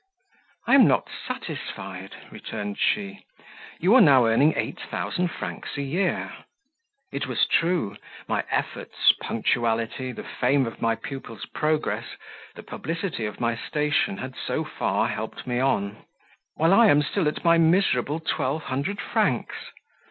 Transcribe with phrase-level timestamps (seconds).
[0.65, 3.23] "I am not satisfied," returned she:
[3.79, 6.33] "you are now earning eight thousand francs a year"
[7.11, 7.95] (it was true;
[8.27, 12.15] my efforts, punctuality, the fame of my pupils' progress,
[12.55, 16.03] the publicity of my station, had so far helped me on),
[16.55, 19.53] "while I am still at my miserable twelve hundred francs.